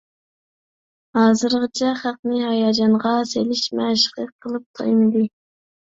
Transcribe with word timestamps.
ھازىرغىچە 1.17 1.91
خەقنى 2.01 2.41
ھاياجانغا 2.45 3.13
سېلىش 3.33 3.63
مەشىقى 3.81 4.29
قىلىپ 4.47 4.67
تويمىدى. 4.81 5.23